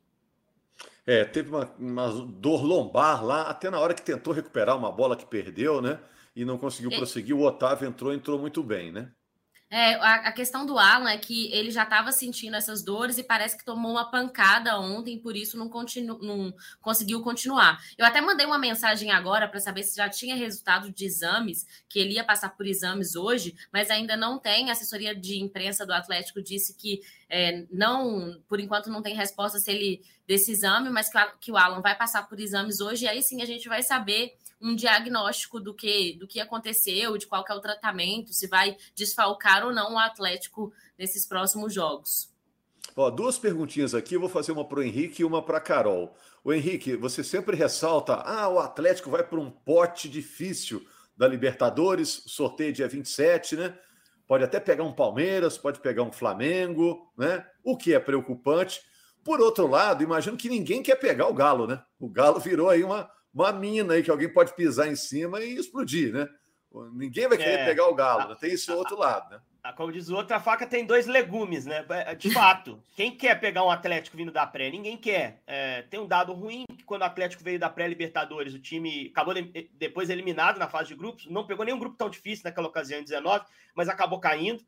[1.07, 5.17] É, teve uma, uma, dor lombar lá, até na hora que tentou recuperar uma bola
[5.17, 5.99] que perdeu, né?
[6.37, 7.35] E não conseguiu prosseguir.
[7.35, 9.11] O Otávio entrou, entrou muito bem, né?
[9.71, 13.23] É, a, a, questão do Alan é que ele já estava sentindo essas dores e
[13.23, 17.79] parece que tomou uma pancada ontem, por isso não, continu, não conseguiu continuar.
[17.99, 21.99] Eu até mandei uma mensagem agora para saber se já tinha resultado de exames, que
[21.99, 24.71] ele ia passar por exames hoje, mas ainda não tem.
[24.71, 29.59] A assessoria de imprensa do Atlético disse que é, não, por enquanto, não tem resposta
[29.59, 33.09] se ele desse exame, mas que, que o Alan vai passar por exames hoje, e
[33.09, 37.45] aí sim a gente vai saber um diagnóstico do que, do que aconteceu, de qual
[37.49, 42.33] é o tratamento, se vai desfalcar ou não o Atlético nesses próximos jogos.
[42.97, 46.17] Ó, duas perguntinhas aqui, vou fazer uma para o Henrique e uma para Carol.
[46.43, 50.85] O Henrique, você sempre ressalta: ah, o Atlético vai para um pote difícil
[51.17, 53.79] da Libertadores, sorteio dia 27, né?
[54.27, 57.47] Pode até pegar um Palmeiras, pode pegar um Flamengo, né?
[57.63, 58.81] O que é preocupante.
[59.25, 61.83] Por outro lado, imagino que ninguém quer pegar o Galo, né?
[61.99, 65.57] O Galo virou aí uma, uma mina aí que alguém pode pisar em cima e
[65.57, 66.29] explodir, né?
[66.93, 69.41] Ninguém vai querer é, pegar o galo, a, tem esse outro a, lado, né?
[69.63, 71.85] A, como diz o outro, a faca tem dois legumes, né?
[71.91, 74.71] É, de fato, quem quer pegar um Atlético vindo da pré?
[74.71, 75.43] Ninguém quer.
[75.47, 79.35] É, tem um dado ruim que quando o Atlético veio da pré-Libertadores, o time acabou
[79.35, 83.01] de, depois eliminado na fase de grupos, não pegou nenhum grupo tão difícil naquela ocasião
[83.01, 84.63] em 19, mas acabou caindo.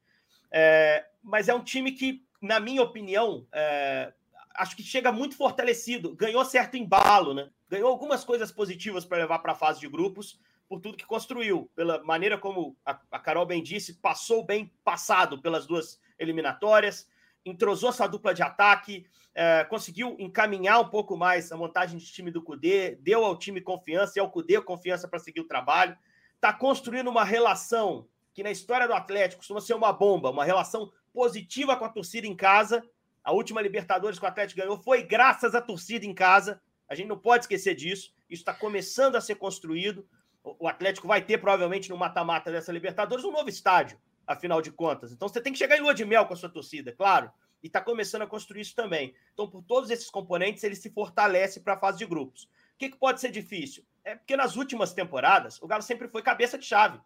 [0.51, 4.13] É, mas é um time que, na minha opinião, é,
[4.57, 7.49] acho que chega muito fortalecido, ganhou certo embalo, né?
[7.71, 11.71] Ganhou algumas coisas positivas para levar para a fase de grupos, por tudo que construiu,
[11.77, 17.09] pela maneira como a, a Carol bem disse, passou bem passado pelas duas eliminatórias,
[17.45, 22.33] entrosou essa dupla de ataque, é, conseguiu encaminhar um pouco mais a montagem de time
[22.33, 25.97] do Cudê, deu ao time confiança e ao Cudê confiança para seguir o trabalho,
[26.35, 30.91] está construindo uma relação que na história do Atlético costuma ser uma bomba, uma relação
[31.13, 32.83] positiva com a torcida em casa,
[33.23, 36.61] a última Libertadores que o Atlético ganhou foi graças à torcida em casa.
[36.91, 38.13] A gente não pode esquecer disso.
[38.29, 40.07] Isso está começando a ser construído.
[40.43, 45.13] O Atlético vai ter, provavelmente, no mata-mata dessa Libertadores, um novo estádio, afinal de contas.
[45.13, 47.31] Então você tem que chegar em lua de mel com a sua torcida, claro.
[47.63, 49.15] E está começando a construir isso também.
[49.33, 52.45] Então, por todos esses componentes, ele se fortalece para a fase de grupos.
[52.45, 53.85] O que, que pode ser difícil?
[54.03, 56.99] É porque nas últimas temporadas, o Galo sempre foi cabeça de chave.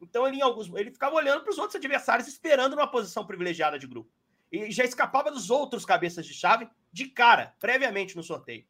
[0.00, 3.78] Então, ele, em alguns, ele ficava olhando para os outros adversários, esperando uma posição privilegiada
[3.78, 4.10] de grupo
[4.50, 8.64] e já escapava dos outros cabeças de chave de cara, previamente no sorteio.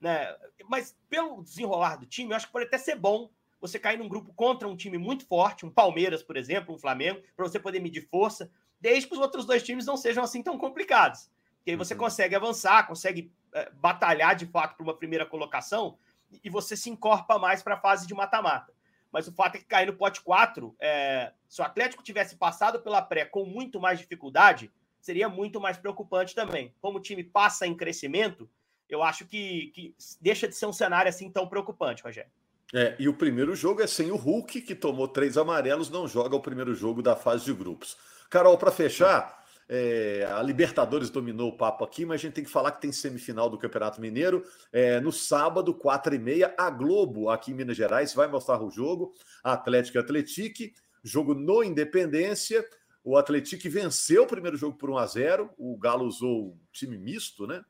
[0.00, 0.34] Né?
[0.68, 4.08] Mas pelo desenrolar do time, eu acho que pode até ser bom você cair num
[4.08, 7.78] grupo contra um time muito forte, um Palmeiras, por exemplo, um Flamengo, para você poder
[7.80, 11.30] medir força, desde que os outros dois times não sejam assim tão complicados.
[11.56, 12.00] Porque aí você uhum.
[12.00, 15.98] consegue avançar, consegue é, batalhar de fato para uma primeira colocação
[16.42, 18.72] e você se encorpa mais para a fase de mata-mata.
[19.12, 22.80] Mas o fato é que cair no pote 4, é, se o Atlético tivesse passado
[22.80, 26.72] pela pré com muito mais dificuldade, seria muito mais preocupante também.
[26.80, 28.48] Como o time passa em crescimento,
[28.90, 32.30] eu acho que, que deixa de ser um cenário assim tão preocupante, Rogério.
[32.72, 36.36] É, e o primeiro jogo é sem o Hulk, que tomou três amarelos, não joga
[36.36, 37.96] o primeiro jogo da fase de grupos.
[38.28, 42.50] Carol, para fechar, é, a Libertadores dominou o papo aqui, mas a gente tem que
[42.50, 44.44] falar que tem semifinal do Campeonato Mineiro.
[44.72, 48.70] É, no sábado, quatro e meia, a Globo, aqui em Minas Gerais, vai mostrar o
[48.70, 49.12] jogo.
[49.42, 50.72] Atlético e Atletique,
[51.02, 52.64] jogo no Independência.
[53.02, 56.98] O Atlético venceu o primeiro jogo por 1 a 0 O Galo usou o time
[56.98, 57.64] misto, né?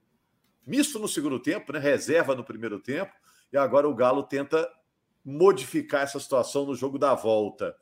[0.66, 1.78] Misto no segundo tempo, né?
[1.78, 3.12] Reserva no primeiro tempo.
[3.52, 4.68] E agora o Galo tenta
[5.24, 7.74] modificar essa situação no jogo da volta.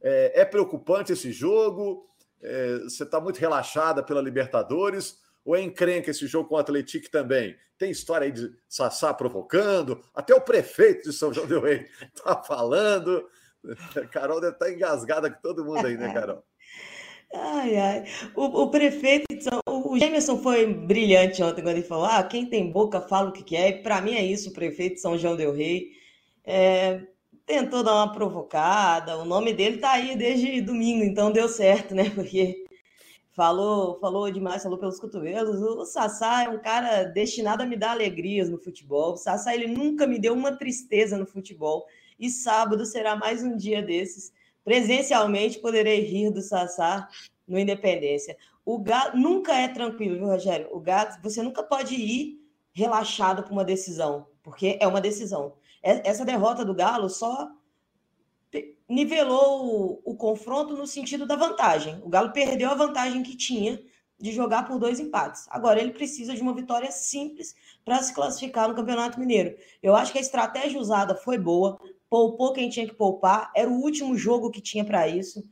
[0.00, 2.08] É, é preocupante esse jogo?
[2.40, 5.18] É, você está muito relaxada pela Libertadores?
[5.44, 7.56] Ou é encrenca esse jogo com o Atlético também?
[7.78, 12.36] Tem história aí de Sassá provocando, até o prefeito de São João del Rei está
[12.42, 13.26] falando.
[14.10, 16.44] Carol deve estar tá engasgada com todo mundo aí, né, Carol?
[17.32, 18.04] Ai, ai.
[18.34, 19.26] O, o prefeito,
[19.66, 23.42] o Gemerson foi brilhante ontem quando ele falou: ah, quem tem boca fala o que
[23.44, 23.82] quer.
[23.82, 25.92] Para mim é isso, o prefeito de São João Del Rei.
[26.44, 27.02] É,
[27.46, 32.10] tentou dar uma provocada, o nome dele tá aí desde domingo, então deu certo, né?
[32.14, 32.64] Porque
[33.32, 35.60] falou, falou demais, falou pelos cotovelos.
[35.60, 39.12] O Sassá é um cara destinado a me dar alegrias no futebol.
[39.14, 41.86] O Sassá ele nunca me deu uma tristeza no futebol.
[42.18, 44.32] E sábado será mais um dia desses
[44.68, 47.08] presencialmente poderei rir do Sassá
[47.46, 48.36] no Independência.
[48.66, 50.68] O Galo nunca é tranquilo, viu, Rogério?
[50.70, 52.38] O Galo, você nunca pode ir
[52.74, 55.54] relaxado para uma decisão, porque é uma decisão.
[55.82, 57.48] Essa derrota do Galo só
[58.86, 61.98] nivelou o, o confronto no sentido da vantagem.
[62.04, 63.82] O Galo perdeu a vantagem que tinha
[64.20, 65.46] de jogar por dois empates.
[65.48, 67.54] Agora ele precisa de uma vitória simples
[67.86, 69.56] para se classificar no Campeonato Mineiro.
[69.82, 71.78] Eu acho que a estratégia usada foi boa,
[72.08, 75.44] poupou quem tinha que poupar, era o último jogo que tinha para isso,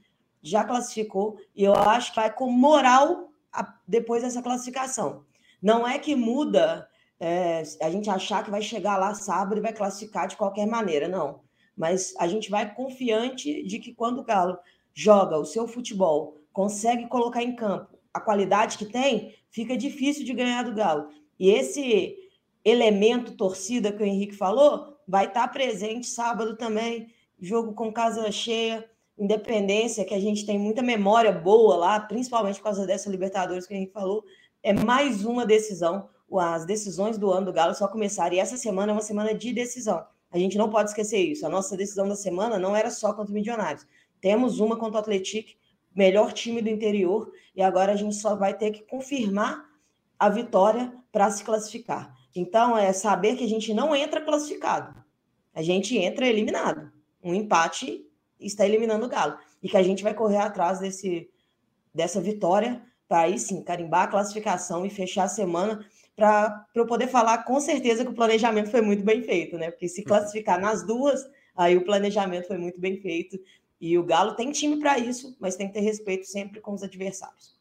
[0.42, 5.24] já classificou e eu acho que vai com moral a, depois dessa classificação.
[5.60, 6.88] Não é que muda
[7.18, 11.08] é, a gente achar que vai chegar lá sábado e vai classificar de qualquer maneira,
[11.08, 11.40] não.
[11.76, 14.58] Mas a gente vai confiante de que quando o Galo
[14.94, 20.32] joga o seu futebol, consegue colocar em campo a qualidade que tem, fica difícil de
[20.32, 21.08] ganhar do Galo.
[21.38, 22.16] E esse
[22.64, 27.08] elemento torcida que o Henrique falou vai estar presente sábado também,
[27.40, 28.88] jogo com casa cheia,
[29.18, 33.72] Independência, que a gente tem muita memória boa lá, principalmente por causa dessa Libertadores que
[33.72, 34.22] o Henrique falou,
[34.62, 36.10] é mais uma decisão.
[36.38, 39.54] As decisões do ano do Galo só começaram, e essa semana é uma semana de
[39.54, 40.04] decisão.
[40.30, 41.46] A gente não pode esquecer isso.
[41.46, 43.86] A nossa decisão da semana não era só contra o Milionários.
[44.20, 45.58] Temos uma contra o Atlético,
[45.94, 49.64] melhor time do interior, e agora a gente só vai ter que confirmar
[50.18, 52.14] a vitória para se classificar.
[52.38, 54.94] Então, é saber que a gente não entra classificado,
[55.54, 56.92] a gente entra eliminado.
[57.22, 58.06] Um empate
[58.38, 59.38] está eliminando o Galo.
[59.62, 61.30] E que a gente vai correr atrás desse,
[61.94, 67.08] dessa vitória para aí sim carimbar a classificação e fechar a semana para eu poder
[67.08, 69.70] falar com certeza que o planejamento foi muito bem feito, né?
[69.70, 73.38] Porque se classificar nas duas, aí o planejamento foi muito bem feito
[73.80, 76.82] e o Galo tem time para isso, mas tem que ter respeito sempre com os
[76.82, 77.56] adversários.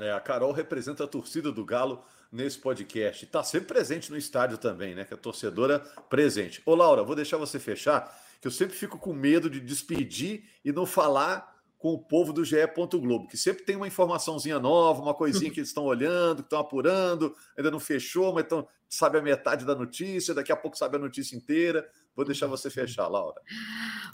[0.00, 2.04] É, a Carol representa a torcida do Galo
[2.36, 3.24] nesse podcast.
[3.24, 5.04] Está sempre presente no estádio também, né?
[5.04, 6.62] Que é torcedora presente.
[6.64, 10.70] Ô, Laura, vou deixar você fechar, que eu sempre fico com medo de despedir e
[10.70, 12.56] não falar com o povo do GE.
[12.92, 16.60] Globo, que sempre tem uma informaçãozinha nova, uma coisinha que eles estão olhando, que estão
[16.60, 20.96] apurando, ainda não fechou, mas estão, sabe a metade da notícia, daqui a pouco sabe
[20.96, 21.88] a notícia inteira.
[22.16, 23.42] Vou deixar você fechar, Laura.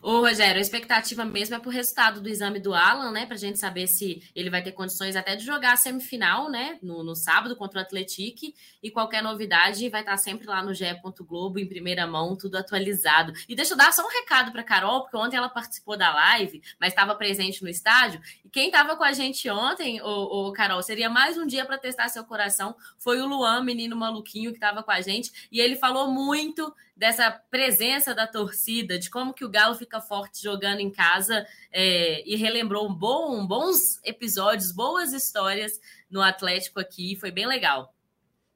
[0.02, 3.24] Ô, Rogério, a expectativa mesmo é para o resultado do exame do Alan, né?
[3.24, 6.80] Para a gente saber se ele vai ter condições até de jogar a semifinal, né?
[6.82, 8.52] No, no sábado contra o Atlético.
[8.82, 10.84] E qualquer novidade vai estar sempre lá no GE.
[11.20, 13.32] Globo, em primeira mão, tudo atualizado.
[13.48, 16.60] E deixa eu dar só um recado para Carol, porque ontem ela participou da live,
[16.80, 18.20] mas estava presente no estádio.
[18.44, 21.78] E quem estava com a gente ontem, ô, ô Carol, seria mais um dia para
[21.78, 22.74] testar seu coração.
[22.98, 25.48] Foi o Luan, menino maluquinho, que estava com a gente.
[25.52, 30.42] E ele falou muito dessa presença da torcida, de como que o Galo fica forte
[30.42, 37.16] jogando em casa é, e relembrou um bom, bons episódios, boas histórias no Atlético aqui,
[37.16, 37.94] foi bem legal.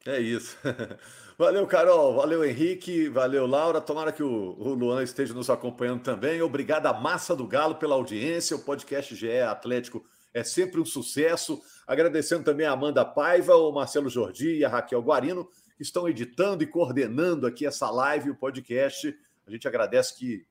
[0.07, 0.57] É isso.
[1.38, 2.14] Valeu, Carol.
[2.14, 3.09] Valeu, Henrique.
[3.09, 3.81] Valeu, Laura.
[3.81, 6.40] Tomara que o, o Luan esteja nos acompanhando também.
[6.40, 8.57] Obrigado à massa do Galo pela audiência.
[8.57, 11.61] O podcast GE Atlético é sempre um sucesso.
[11.87, 15.46] Agradecendo também a Amanda Paiva, o Marcelo Jordi e a Raquel Guarino
[15.77, 19.14] que estão editando e coordenando aqui essa live e o podcast.
[19.47, 20.47] A gente agradece que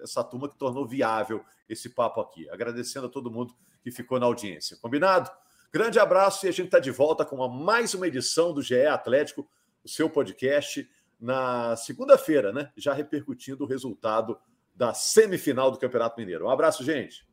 [0.00, 2.48] essa turma que tornou viável esse papo aqui.
[2.50, 4.76] Agradecendo a todo mundo que ficou na audiência.
[4.80, 5.30] Combinado?
[5.72, 8.86] Grande abraço e a gente está de volta com uma, mais uma edição do GE
[8.86, 9.48] Atlético,
[9.84, 10.88] o seu podcast,
[11.20, 12.70] na segunda-feira, né?
[12.76, 14.38] Já repercutindo o resultado
[14.74, 16.46] da semifinal do Campeonato Mineiro.
[16.46, 17.26] Um abraço, gente.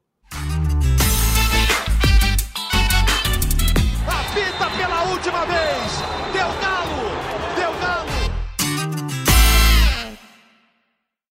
[4.75, 6.33] Pela última vez.
[6.33, 6.72] Deu